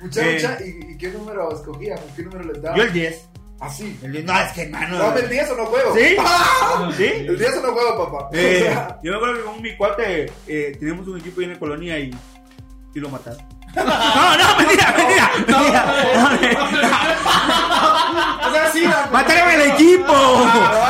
[0.00, 0.28] Mucha, Sí.
[0.34, 0.58] mucha.
[0.64, 1.98] ¿Y, y qué número escogían?
[2.14, 2.78] ¿Qué número les daban?
[2.78, 3.28] Yo el 10.
[3.60, 3.98] Así.
[4.02, 4.24] El 10.
[4.24, 4.98] No, es que hermano.
[4.98, 5.94] No, el 10 o no juego.
[5.96, 6.16] ¿Sí?
[6.18, 7.04] Ah, ¿Sí?
[7.04, 8.28] El 10 o no juego, papá.
[8.32, 11.58] Eh, yo me acuerdo que con mi cuate eh, teníamos un equipo ahí en la
[11.58, 12.10] colonia y,
[12.94, 13.38] y lo mataron.
[13.74, 15.30] No, no, mentira, mentira.
[16.40, 17.18] mentira.
[18.46, 20.12] O sea, sí, la- ¡Mataron el equipo!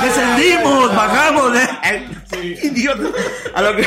[0.02, 0.94] ¡Descendimos!
[0.94, 1.52] ¡Bajamos!
[1.90, 2.58] Eh.
[2.62, 3.10] Idiota.
[3.54, 3.86] A lo que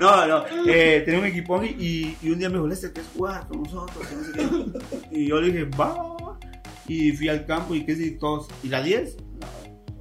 [0.00, 0.44] No, no.
[0.66, 3.62] Eh, tenía un equipón y, y, y un día me dijo, Lester, ¿quieres jugar con
[3.62, 4.06] nosotros?
[4.06, 4.78] Que no sé
[5.10, 5.18] qué.
[5.18, 6.38] Y yo le dije, va.
[6.88, 8.48] Y fui al campo y qué sé, todos.
[8.62, 9.16] ¿Y la 10?
[9.40, 9.46] No.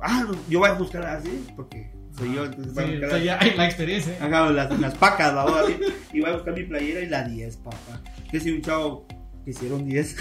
[0.01, 2.45] Ah, no, yo voy a buscar así porque soy yo.
[2.45, 4.17] Entonces voy a sí, buscar o sea, ya hay la experiencia.
[4.19, 5.63] Ajá, las, las pacas, la boda.
[6.11, 8.01] Y voy a buscar mi playera y la 10, papá.
[8.31, 9.05] Que si un chavo
[9.45, 10.07] que hicieron 10.
[10.07, 10.15] sí,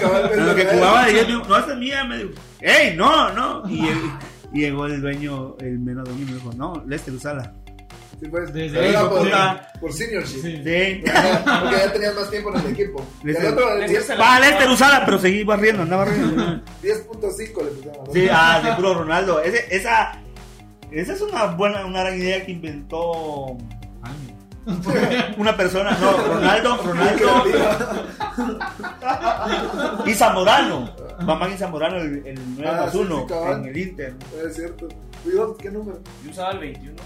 [0.00, 2.04] cabal, es A lo lo que jugaba de 10, me dijo, no, esta es mía.
[2.04, 3.68] Me dijo, ¡ey, no, no!
[3.70, 3.88] Y,
[4.52, 7.52] y llegó el dueño, el menos dueño, y me dijo, no, Lester, usala.
[8.20, 9.72] Sí, pues, Desde era por, puta.
[9.80, 10.42] por seniorship.
[10.42, 10.56] Sí.
[10.62, 11.02] Sí.
[11.04, 13.04] Porque ya tenías más tiempo en el equipo.
[13.24, 16.36] Les- El otro, el les- 10 Va, Lester, usala, pero seguí barriendo, andaba barriendo.
[16.82, 18.12] 10.5 le pusieron.
[18.12, 19.40] Sí, ah, de puro Ronaldo.
[19.42, 20.12] Ese, esa,
[20.92, 23.58] esa es una buena, una gran idea que inventó
[25.38, 27.44] una persona, no, Ronaldo, Ronaldo
[30.06, 30.90] y Zamorano.
[31.24, 33.58] Mamá y Zamorano, el, el 9 Ah, más sí, 1 sí, cabal.
[33.60, 34.14] en el Inter.
[34.46, 34.88] Es cierto.
[35.22, 36.00] Cuidado, ¿qué número?
[36.24, 36.96] Yo usaba el 21.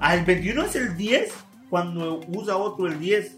[0.00, 1.32] Ah, el 21 es el 10
[1.70, 3.36] cuando usa otro el 10.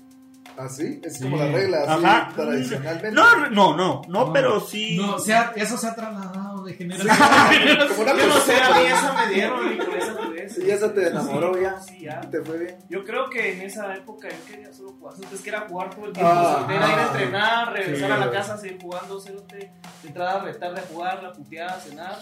[0.58, 1.22] Así, es Sí.
[1.22, 2.28] como la regla, así, Ajá.
[2.34, 3.12] tradicionalmente.
[3.12, 4.96] No, no, no, no, pero sí.
[4.98, 9.72] No, eso se ha trasladado de generación Yo no sé, a mí esa me dieron
[9.72, 10.12] y con esa
[10.48, 10.60] jugué.
[10.62, 11.80] Sí, ya se te enamoró ya.
[11.80, 12.20] Sí, ya.
[12.20, 12.76] Te fue bien.
[12.88, 15.14] Yo creo que en esa época yo quería solo jugar.
[15.32, 16.30] Es que era jugar todo el tiempo.
[16.32, 19.72] Ah, era ir a ah, entrenar, regresar sí, a la casa, seguir jugando, cerote.
[20.04, 22.18] Entrar a retar de jugar, la puteada, cenar.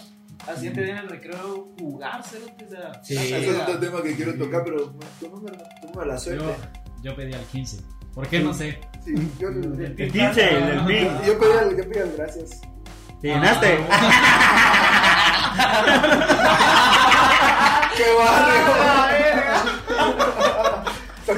[0.47, 2.65] Al siguiente día en el recreo jugar, cerote.
[2.65, 3.15] O sea, Sí.
[3.15, 6.19] Ese es otro tema que quiero tocar, pero tú no me, tú me la Yo,
[6.19, 6.55] suerte.
[7.03, 7.77] yo pedí al 15.
[8.13, 8.39] ¿Por qué?
[8.39, 8.79] No sé.
[9.05, 11.07] Sí, yo, yo, El 15, el yo, pin.
[11.25, 12.61] yo pedí al, yo pedí al gracias.
[13.21, 13.77] ¿Te llenaste?
[18.01, 18.71] ¡Qué barrio!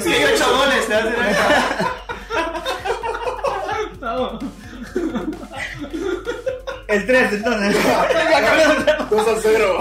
[0.02, 1.14] Sí, ocho goles, te hacen
[6.88, 7.76] El 3, entonces.
[9.10, 9.78] 2 a 0.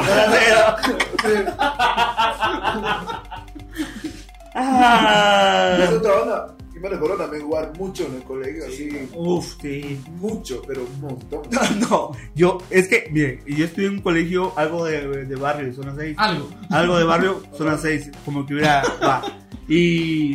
[4.55, 5.77] Ah.
[5.83, 6.55] Es otra onda.
[6.83, 9.09] Me recuerdo también jugar mucho en el colegio, así.
[9.15, 10.01] Uf, sí.
[10.19, 11.43] Mucho, pero un montón.
[11.89, 15.95] No, yo, es que, mire, yo estudié en un colegio, algo de, de barrio, zona
[15.97, 16.17] 6.
[16.19, 16.49] Algo.
[16.71, 18.83] Algo de barrio, zona 6, como que hubiera.
[19.01, 19.23] va.
[19.69, 20.35] Y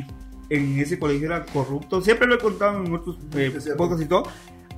[0.49, 2.01] en ese colegio era corrupto.
[2.01, 4.23] Siempre lo he contado en otros eh, podcasts y todo.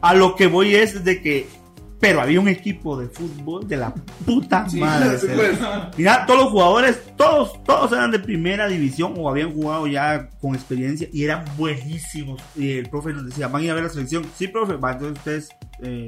[0.01, 1.47] A lo que voy es de que.
[1.99, 3.93] Pero había un equipo de fútbol de la
[4.25, 5.17] puta madre.
[5.97, 10.55] Mira, todos los jugadores, todos, todos eran de primera división o habían jugado ya con
[10.55, 12.41] experiencia y eran buenísimos.
[12.55, 14.23] Y el profe nos decía, van a ir a ver la selección.
[14.35, 15.49] Sí, profe, va, entonces ustedes,
[15.83, 16.05] eh,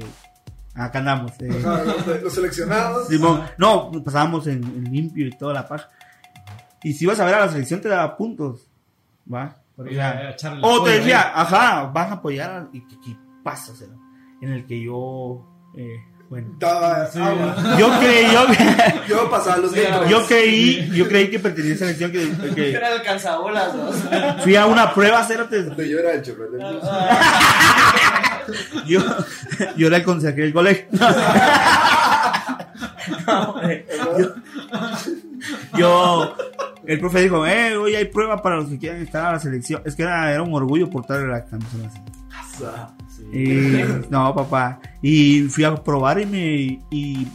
[0.74, 1.32] acá andamos.
[1.40, 1.48] eh.
[1.48, 3.08] Los, los seleccionados.
[3.08, 5.90] Simón, no, pasábamos en, en limpio y toda la paja.
[6.82, 8.66] Y si ibas a ver a la selección te daba puntos,
[9.32, 9.58] ¿va?
[10.62, 11.32] O te decía, ¿eh?
[11.34, 13.72] ajá, vas a apoyar a- y qué, qué pasa,
[14.40, 16.48] en el que yo, eh, bueno.
[16.58, 17.18] Daba Sí.
[17.20, 17.76] agua.
[17.78, 18.46] Yo creí, yo,
[19.08, 20.08] Yo pasaba los Sí, litros.
[20.08, 22.10] yo creí, yo creí que pertenecía a la selección
[22.50, 23.92] que, que Era el cansabolas, ¿no?
[24.42, 25.64] fui a una prueba, cérate.
[25.88, 26.82] Yo era el chofer del bus.
[28.86, 29.00] Yo,
[29.76, 30.86] yo era el consejero del colegio.
[33.26, 33.86] No, eh,
[34.18, 34.34] yo,
[35.78, 36.36] yo-
[36.86, 39.82] el profe dijo, eh, hoy hay prueba para los que quieran estar a la selección.
[39.84, 41.90] Es que era, era un orgullo portarle la camiseta.
[43.32, 44.80] Y, no, papá.
[45.02, 47.26] Y fui a probar y me y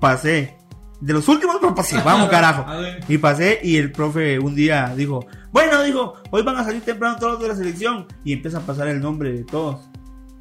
[0.00, 0.56] pasé.
[1.00, 2.00] De los últimos, pero pasé.
[2.02, 2.66] Vamos, carajo.
[3.08, 7.16] Y pasé y el profe un día dijo, bueno, dijo, hoy van a salir temprano
[7.18, 8.06] todos los de la selección.
[8.24, 9.88] Y empieza a pasar el nombre de todos.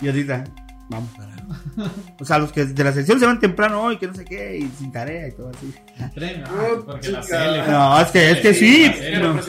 [0.02, 0.44] Y ahorita,
[0.90, 1.40] vamos, carajo.
[2.20, 4.58] O sea, los que de la selección se van temprano hoy, que no sé qué,
[4.58, 5.74] y sin tarea y todo así.
[6.14, 7.68] Tren, Oh, porque la.
[7.68, 8.92] No, es que, es que sí.
[9.22, 9.40] no.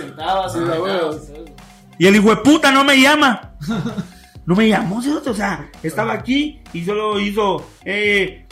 [1.99, 3.53] Y el hijo de puta no me llama.
[4.47, 5.11] No me llamó, ¿sí?
[5.11, 8.47] o sea, estaba aquí y solo hizo, eh,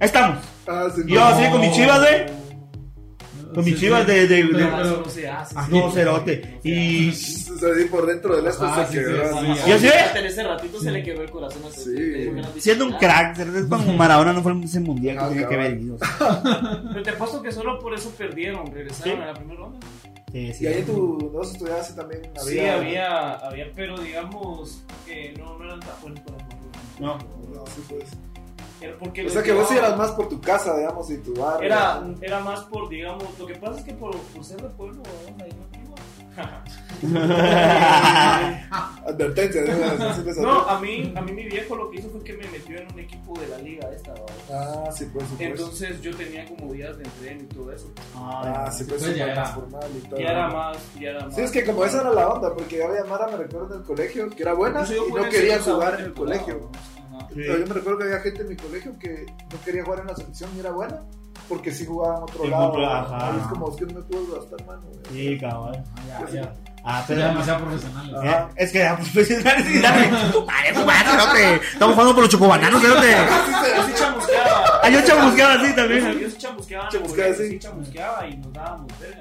[0.00, 0.38] ahí estamos.
[0.66, 2.26] Ah, sí, Yo así con mis chivas, ¿eh?
[3.54, 4.12] Con mis Sí, chivas sí.
[4.12, 5.54] de, de, de- Pero- no se hace.
[5.56, 6.60] Ah, no, cerote.
[6.62, 9.86] Y O sea, sí, por dentro del esto Ah, se quebró sí, así.
[10.18, 12.60] En ese ratito se le quebró el corazón a Sí.
[12.60, 15.54] siendo un crack, cerote, es como Maradona no fue ese mundial que Ah, tenía que
[15.54, 15.96] haber ido.
[16.92, 19.78] Pero te apuesto que solo por eso perdieron, regresaron a la primera ronda.
[20.32, 20.64] Sí, sí.
[20.64, 22.42] Y ahí tú, vos estudiabas también había.
[22.42, 26.38] Sí, había, había, pero digamos que no, no eran tan buenos para.
[26.98, 27.18] No.
[27.54, 28.04] No, sí, pues.
[28.80, 31.66] Era porque O sea que vos eras más por tu casa, digamos, y tu barrio.
[31.66, 35.02] Era, era más por, digamos, lo que pasa es que por, por ser de pueblo,
[35.42, 35.77] ahí no
[39.06, 40.42] Advertencia, ¿no?
[40.42, 42.92] No, a mí, a mí mi viejo lo que hizo fue que me metió en
[42.92, 44.26] un equipo de la liga esta, ¿va?
[44.52, 45.50] Ah, sí, pues, sí, pues.
[45.50, 47.90] Entonces yo tenía como días de entreno y todo eso.
[48.14, 49.46] Ah, sí, pues, Pues sí, ya más era.
[49.48, 50.20] formal y todo.
[50.20, 51.34] Ya era más, ya era más.
[51.34, 53.86] Sí, es que como esa era la onda, porque había Mara, me recuerdo en el
[53.86, 56.70] colegio, que era buena yo y no quería jugar en el de Colado, colegio.
[57.30, 57.34] ¿No?
[57.34, 57.42] Sí.
[57.46, 60.06] Pero yo me recuerdo que había gente en mi colegio que no quería jugar en
[60.08, 61.00] la selección y era buena,
[61.48, 62.68] porque sí jugaba en otro En lado.
[62.70, 63.36] otro- ajá.
[63.40, 64.82] Es como, es que no me puedo gastar mano.
[64.82, 65.00] güey.
[65.34, 65.84] Sí, cabrón.
[65.96, 66.54] Ah, ya, ya.
[66.84, 68.14] Ah, Pero pero demasiado profesionales.
[68.16, 68.48] Ajá.
[68.50, 69.64] Eh, Es que era profesional.
[69.64, 70.06] sí, dale.
[70.32, 71.54] Tu madre, tu madre, cerote.
[71.72, 73.10] Estamos jugando por los chocobananos, cerote.
[73.76, 74.80] Yo sí chamusqueaba.
[74.82, 76.30] Ah, yo chamusqueaba así Yo también.
[76.30, 76.88] sí chamusqueaba.
[76.88, 77.50] Chamusqueaba, colegio, sí.
[77.50, 79.20] Sí, chamusqueaba y nos dábamos verga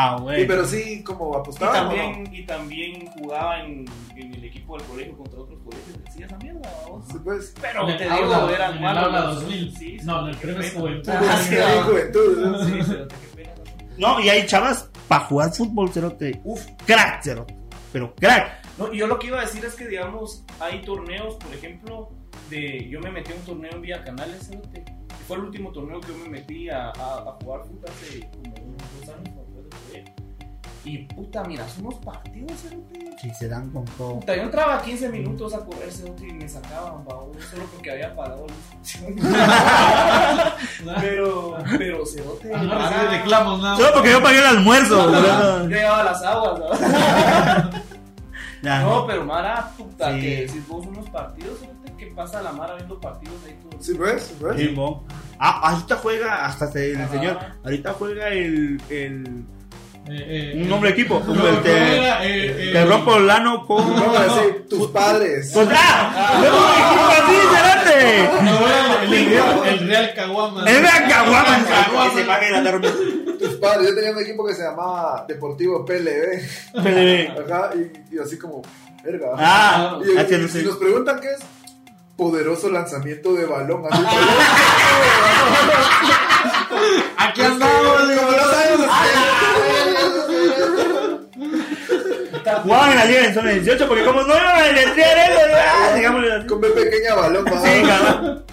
[0.00, 0.46] Ah, Sí, güey.
[0.46, 1.72] pero sí, como Y apostaba.
[1.72, 3.84] también, y también jugaba en,
[4.16, 6.04] en el equipo del colegio contra otros colegios.
[6.04, 6.70] Decía esa mierda.
[7.10, 7.54] Sí, pues.
[7.60, 9.04] Pero te digo, eran malos.
[9.04, 9.76] aula los- 2000.
[9.76, 10.80] Sí, sí, No, en el qué premio pena.
[10.80, 11.12] Juventud.
[11.12, 12.38] Ah, sí, Sí, ah, juventud.
[12.46, 12.64] ¿no?
[12.64, 13.50] Sí, pero qué pena.
[13.96, 16.40] No, y hay chavas para jugar fútbol, cerote.
[16.44, 17.56] Uf, crack, cerote.
[17.92, 18.66] Pero crack.
[18.78, 22.10] No, y yo lo que iba a decir es que, digamos, hay torneos, por ejemplo,
[22.50, 25.72] de yo me metí a un torneo en Vía Canales, cerote, y fue el último
[25.72, 29.34] torneo que yo me metí a, a, a jugar fútbol hace como unos dos años.
[30.88, 33.10] Y puta, miras unos partidos, cerote.
[33.20, 34.20] Sí, se dan con todo.
[34.20, 38.14] Puta, yo entraba 15 minutos a correr cerote, y me sacaban, babón, solo porque había
[38.16, 39.14] pagado el
[41.00, 42.52] Pero, pero cerote.
[42.54, 43.76] Ah, no recibí reclamos, nada.
[43.76, 45.10] Solo porque yo pagué el almuerzo.
[45.64, 46.58] Yo llevaba las aguas,
[48.62, 48.80] ¿no?
[48.80, 50.20] No, pero Mara, puta, Sí.
[50.20, 51.58] que si vos unos partidos,
[51.98, 53.80] que pasa la Mara viendo partidos ahí todo.
[53.82, 54.56] Sí, pues, sí, pues.
[54.56, 55.04] Sí, mo.
[55.38, 57.04] Ah, ahorita juega, hasta se le Ajá.
[57.14, 57.38] enseñó.
[57.64, 58.80] Ahorita juega el.
[58.90, 59.44] el
[60.10, 61.22] Eh, eh, un nombre de equipo.
[61.26, 62.24] no, el ¿cómo que, era?
[62.24, 63.12] Eh, eh, que rompo
[63.66, 63.94] con.
[63.94, 65.50] Vamos a decir, tus padres.
[65.52, 66.38] ¡Pues ya!
[66.42, 67.96] ¡Es un equipo así, delante!
[68.42, 68.54] No,
[69.02, 70.64] el, el, Real- el Real Caguama.
[70.70, 71.58] ¡Es la caguama!
[71.68, 72.40] Caguama.
[73.38, 73.88] Tus padres.
[73.88, 76.40] Yo tenía un equipo que se llamaba Deportivo PLB.
[76.74, 77.52] PLB.
[77.52, 78.62] Ajá, y, y así como,
[79.04, 79.28] verga.
[79.36, 81.38] Ah, y, ah, y no si nos preguntan qué es,
[82.16, 83.84] poderoso lanzamiento de balón.
[83.90, 84.02] Así,
[87.16, 87.77] Aquí andamos.
[92.62, 95.94] Jugaban en la liga en zona 18 porque como no iban a deletrear eso, ah,
[95.94, 96.46] digámosle así.
[96.46, 97.44] con B pequeña balón.
[97.46, 97.60] va.
[97.60, 98.44] Sí, cabrón.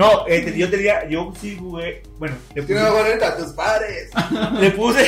[0.00, 4.10] No, este, yo tenía, yo sí jugué, bueno, le Tiene puse, una bonita, tus padres.
[4.58, 5.06] le puse,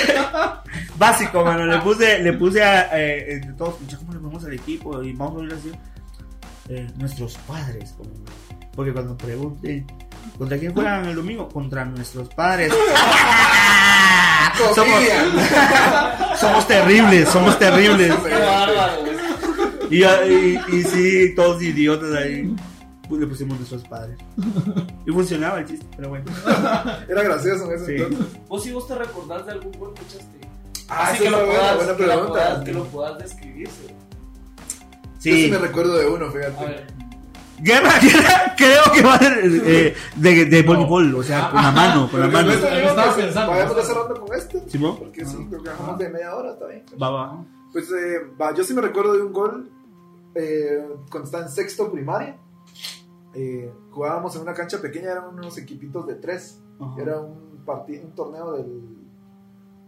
[0.97, 5.03] básico, mano, le puse, le puse a, eh, entre todos, ¿cómo le ponemos al equipo?
[5.03, 5.73] Y vamos a ver así,
[6.69, 8.11] eh, nuestros padres, como,
[8.75, 9.87] porque cuando pregunten,
[10.37, 11.49] ¿contra quién juegan el domingo?
[11.49, 12.71] Contra nuestros padres.
[14.75, 15.03] somos.
[16.43, 18.15] somos terribles, somos terribles.
[18.15, 19.13] Qué bárbaro, güey.
[19.91, 22.55] Y, y, y sí, todos idiotas ahí.
[23.09, 24.17] pues, Le pusimos nuestros padres.
[25.07, 26.25] Y funcionaba el chiste, pero bueno.
[27.09, 28.03] Era gracioso en ese Sí.
[28.03, 28.27] entonces.
[28.49, 30.39] Vos si vos te recordás de algún gol que echaste.
[30.89, 32.33] Ah, Así esa que es lo una buena, puedas, buena que lo pregunta.
[32.33, 33.69] puedas, que lo puedas describir.
[33.69, 33.87] sí.
[35.25, 35.51] Yo sí Sí.
[35.51, 36.65] me recuerdo de uno, A fíjate.
[36.65, 36.87] ver,
[37.63, 41.71] Guerra, guerra, creo que va a ser eh, de, de voleibol, o sea, con la
[41.71, 42.53] mano, con la Porque mano.
[42.53, 43.53] digo estaba pensando.
[43.53, 44.63] Vayamos ya cerrando con esto.
[44.67, 44.97] ¿Simón?
[44.99, 46.85] Porque sí, creo que bajamos de media hora, está bien.
[47.01, 47.45] Va, va.
[47.73, 49.71] Pues eh, va, yo sí me recuerdo de un gol
[50.35, 52.37] eh, cuando estaba en sexto primaria.
[53.35, 56.61] Eh, jugábamos en una cancha pequeña, eran unos equipitos de tres.
[56.81, 57.01] Ajá.
[57.01, 58.83] Era un, partido, un torneo del,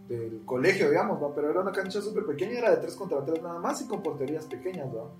[0.07, 1.35] del colegio, digamos, ¿va?
[1.35, 4.01] pero era una cancha súper pequeña, era de tres contra tres nada más y con
[4.01, 4.87] porterías pequeñas.
[4.87, 5.11] ¿va?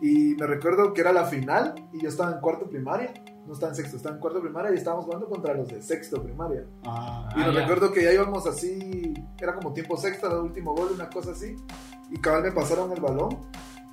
[0.00, 3.12] Y me recuerdo que era la final y yo estaba en cuarto primaria,
[3.46, 6.22] no estaba en sexto, estaba en cuarto primaria y estábamos jugando contra los de sexto
[6.22, 6.64] primaria.
[6.86, 7.60] Ah, Y Ah, me ya.
[7.60, 11.56] recuerdo que ya íbamos así, era como tiempo sexta, el último gol, una cosa así.
[12.10, 13.40] Y cabal me pasaron el balón.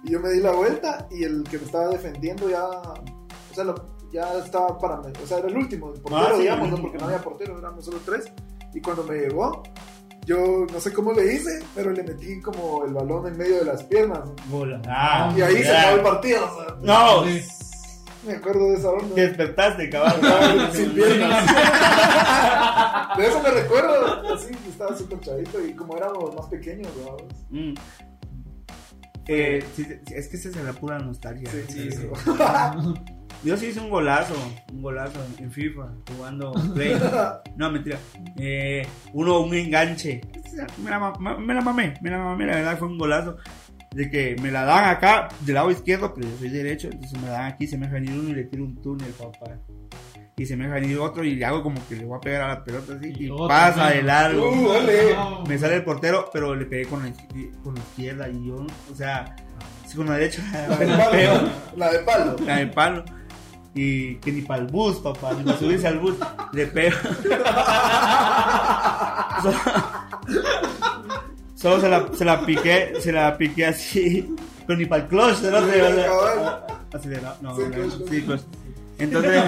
[0.03, 3.63] Y yo me di la vuelta y el que me estaba defendiendo ya, o sea,
[3.63, 6.65] lo- ya estaba para, mí, o sea, era el último, el portero, Ah, sí, digamos,
[6.65, 6.75] el ¿no?
[6.75, 6.81] último.
[6.91, 8.31] porque no había portero, éramos solo tres.
[8.73, 9.63] Y cuando me llegó,
[10.25, 13.65] yo no sé cómo le hice, pero le metí como el balón en medio de
[13.65, 14.21] las piernas.
[14.49, 14.81] bola.
[14.87, 16.45] Ah, Y ahí se acabó el partido.
[16.45, 17.41] o sea, No, Sí.
[18.27, 19.15] me acuerdo de esa onda.
[19.15, 20.69] despertaste, cabrón.
[20.73, 21.45] Sin piernas.
[23.17, 24.33] De eso me recuerdo.
[24.33, 27.17] Así, estaba súper chavito y como éramos más pequeños, ¿no?
[27.51, 27.75] Mm.
[29.27, 31.49] Eh, sí, sí, es que esa es la pura nostalgia.
[31.49, 32.07] Sí, sí, sí.
[33.45, 34.33] Yo sí hice un golazo,
[34.73, 36.97] un golazo en FIFA, jugando Play.
[37.55, 37.97] No, mentira.
[38.37, 40.21] Eh, uno, un enganche.
[40.83, 43.37] Me la, me la mamé, me la mamé, la verdad fue un golazo.
[43.91, 47.27] De que me la dan acá, del lado izquierdo, pero yo soy derecho, entonces me
[47.27, 49.51] la dan aquí, se me deja venir uno y le tiro un túnel, papá.
[50.35, 52.41] Y se me deja venir otro y le hago como que le voy a pegar
[52.41, 54.49] a la pelota así y, Y otro, pasa de largo.
[54.51, 55.47] Uh.
[55.47, 58.55] Me sale el portero, pero le pegué con la, izqui- con la izquierda y yo,
[58.91, 59.33] o sea,
[59.87, 61.49] si con la derecha La de la palo.
[61.77, 62.35] La de palo.
[62.45, 63.05] la de palo.
[63.75, 66.15] Y que ni para el bus, papá, ni para subirse al bus,
[66.53, 66.95] le pego.
[69.43, 69.57] Solo,
[71.55, 74.33] solo se, la, se la piqué, se la piqué así,
[74.65, 75.59] pero ni para el clutch, ¿no?
[75.59, 76.63] Sí, O sea, cabal.
[76.93, 78.41] acelerado, no, Sí, no, clutch, sí, clutch.
[78.97, 79.43] Entonces,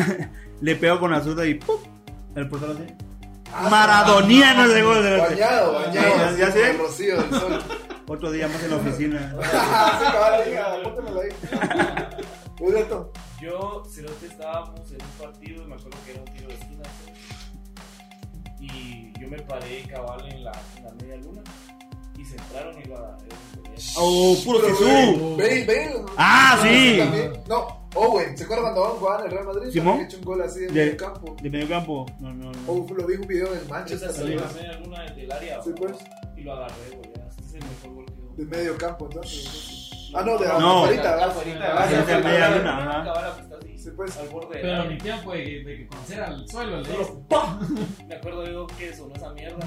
[0.60, 1.76] le pego con la zurda y ¡pum!
[2.34, 2.84] El portero así.
[3.70, 6.36] Maradoniano ese gol de la- Bañado, bañado.
[6.38, 6.70] Ya- así, sé.
[6.70, 7.58] el rocío sol.
[8.06, 9.34] Otro día más en la oficina.
[9.42, 11.28] sí, póntemelo ahí.
[12.60, 13.12] Muy reto.
[13.40, 16.82] yo, Cerote, estábamos en un partido y me acuerdo que era un tiro de esquina.
[16.84, 17.12] ¿sí?
[18.60, 21.42] Y yo me paré cabal en la, en la media luna
[22.18, 23.16] y se entraron y iba a.
[23.96, 25.36] ¡Oh, puro Pero, Jesús!
[25.38, 26.04] Ve, ve.
[26.18, 26.98] Ah, sí.
[26.98, 27.32] también.
[27.48, 29.70] No, Owen, ¿se acuerdan cuando jugaban en el Real Madrid?
[29.72, 29.94] Simón.
[29.94, 31.36] Había hecho un gol así en De- el campo.
[31.40, 32.06] De medio campo.
[32.20, 32.58] No, no, no.
[32.72, 34.12] O lo vi en un video en el Esa Manchester.
[34.12, 35.92] salió en la luna del área Sí, pues.
[36.36, 37.10] y lo agarré, güey.
[37.30, 39.79] Este es el mejor gol que De medio campo, entonces.
[40.14, 40.78] Ah, no, de la No.
[40.84, 42.58] afuerita, La afuerita, Ah, sí, de sí, media sí.
[42.58, 43.34] luna, ajá.
[43.76, 44.16] Sí, pues.
[44.18, 47.14] al borde Pero mi tiempo de, de que conocer al suelo, le diste.
[47.28, 47.76] ¡pam!
[48.08, 49.66] Me acuerdo yo que sonó esa mierda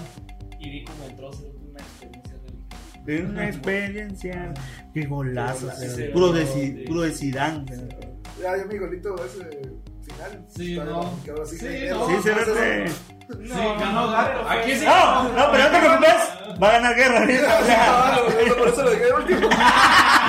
[0.59, 3.03] y vi como entró una experiencia religiosa.
[3.05, 4.53] De una experiencia.
[4.93, 5.69] Qué golazo.
[5.71, 6.83] Sí, Puro de, sí.
[6.87, 7.65] puro de Zidane.
[8.41, 9.49] Ya, yo mi golito ese
[10.03, 10.45] final.
[10.55, 11.19] Sí, no.
[11.23, 12.21] que ahora sí Sí, no.
[12.21, 12.89] Sí, ve.
[12.89, 14.47] Sí, ganó Garro.
[14.49, 14.85] Aquí sí.
[14.85, 16.61] No, no, pero no te preocupes.
[16.61, 17.25] Va a ganar guerra.
[17.69, 19.49] Ah, no, por eso lo dejé de último.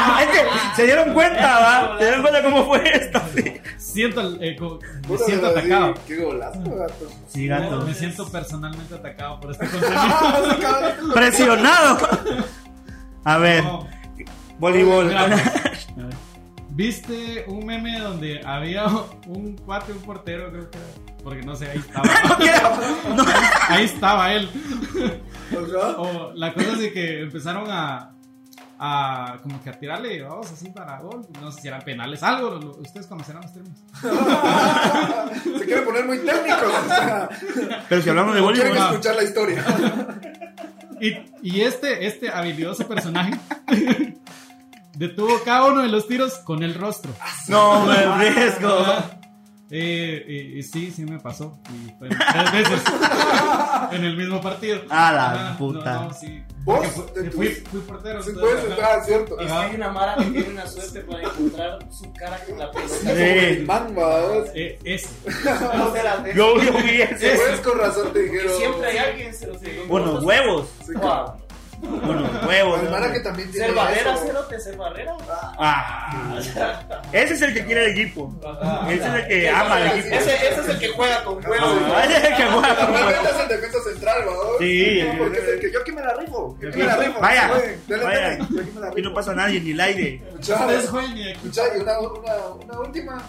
[0.23, 1.99] es que se dieron cuenta, ¿va?
[1.99, 3.21] Se dieron cuenta cómo fue esto.
[3.35, 4.57] Sí, Siento, el- eh,
[5.09, 5.95] me siento atacado.
[6.07, 7.09] Qué golazo, gato.
[7.29, 7.81] Sí, No, gato.
[7.87, 10.01] me siento personalmente atacado por este contenido.
[10.01, 10.93] Ah.
[11.15, 11.99] Presionado.
[13.25, 13.87] A ver, No,
[14.59, 15.15] Voleibol.
[16.71, 18.87] ¿Viste un meme donde había
[19.29, 20.87] un cuate, un portero, creo que era?
[21.23, 22.05] Porque no sé, ahí estaba.
[23.69, 24.49] Ahí estaba él.
[25.97, 28.13] O la cosa es de que empezaron a,
[28.79, 31.27] a como que a tirarle, vamos así para gol.
[31.41, 32.51] No sé si eran penales, algo.
[32.51, 33.79] lo- lo- ustedes conocerán los términos.
[35.59, 36.63] Se quiere poner muy técnicos.
[36.85, 37.29] O sea,
[37.89, 39.65] Pero si hablamos de no quieren escuchar la historia.
[41.01, 41.09] Y,
[41.43, 43.39] y este, este habilidoso personaje
[44.95, 47.13] detuvo cada uno de los tiros con el rostro.
[47.49, 47.97] No, me
[48.31, 48.85] riesgo.
[49.71, 51.59] Eh, y, y sí, sí me pasó.
[51.73, 52.83] Y fue tres veces
[53.93, 54.83] en el mismo partido.
[54.91, 55.95] A la Ajá, puta.
[55.95, 56.43] No, no, sí.
[56.65, 56.87] ¿Vos?
[56.87, 58.23] Fui, ¿De fui, fui portero.
[58.23, 59.39] Sí, puedes entrar, cierto.
[59.39, 62.71] Es que hay una mara que tiene una suerte para encontrar su cara con la
[62.71, 62.95] pelota.
[63.01, 64.51] Como el.
[64.55, 65.09] Eh, ese.
[65.77, 66.37] No se las deja.
[66.37, 67.37] Yo, yo vi ese.
[67.37, 68.57] Pues con razón te dijeron.
[68.57, 70.69] siempre hay alguien se los que Unos huevos.
[70.87, 71.44] Sí, Wow.
[71.83, 72.83] Unos huevos.
[72.83, 73.13] ¿no?
[73.13, 73.67] que también tiene.
[73.67, 75.17] Ser barrera, cerote, ser barrera.
[75.29, 76.39] Ah.
[77.13, 78.33] Ese es el que quiere el equipo.
[78.89, 80.17] Ese es el que ama el equipo.
[80.17, 81.79] Ese, ese es el que juega con huevos.
[81.95, 84.47] Ah, ese es el que juega como Normalmente es el defensa central, vamos.
[84.59, 85.05] Sí.
[85.19, 86.59] Porque es el que yo aquí me la rifo.
[86.61, 87.21] Yo aquí me la rifo.
[87.21, 87.51] Vaya,
[87.89, 88.33] vaya.
[88.33, 90.23] aquí me la Aquí no pasa nadie, ni el aire.
[90.39, 91.31] Ustedes y aquí.
[91.31, 93.23] escuchá, y una, una, una última.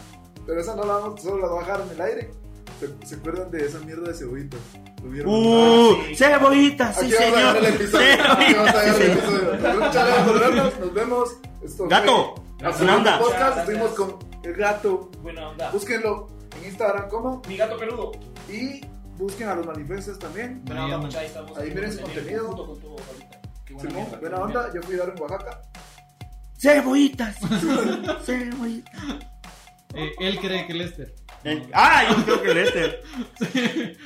[0.46, 2.30] Pero esa no la vamos, solo la voy a dejar en el aire.
[2.80, 4.60] ¿Se, se acuerdan de esa mierda de cebollitas?
[5.06, 6.16] Tuvieron- Uh, sí.
[6.16, 7.54] cebollita, sí Aquí vamos a señor.
[7.54, 8.14] dejar el episodio.
[8.32, 9.28] Aquí vamos a dejar el Cebollita.
[9.28, 9.74] episodio.
[9.86, 10.80] Muchas gracias por vernos.
[10.80, 11.30] Nos vemos.
[11.64, 13.20] Esto Gato, buena onda.
[13.20, 13.58] Podcast.
[13.60, 15.12] Estuvimos con el gato.
[15.22, 15.70] Buena onda.
[15.72, 16.28] Búsquenlo
[16.60, 17.42] en Instagram como.
[17.48, 18.12] Mi gato peludo.
[18.50, 18.82] Y
[19.18, 20.64] busquen a los manifestos también.
[20.66, 21.20] Buena onda, muchachos.
[21.22, 21.58] ahí estamos.
[21.58, 22.50] Ahí miren su contenido.
[23.68, 24.72] Con Simón, buena onda.
[24.74, 25.62] Yo fui a dar en Oaxaca.
[26.58, 27.36] Cebollitas.
[28.26, 28.94] Cebollitas.
[29.94, 31.14] Eh, él cree que Lester.
[31.46, 33.02] Eh, Ah, yo creo que el este.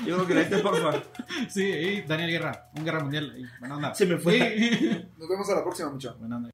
[0.06, 1.04] Yo creo que el este, por favor.
[1.50, 3.34] Sí, y Daniel Guerra, un guerra mundial.
[3.38, 3.96] y Buena onda.
[3.96, 4.34] Se me fue.
[4.34, 5.06] Sí.
[5.18, 6.20] Nos vemos a la próxima, muchachos.
[6.20, 6.48] Buena onda.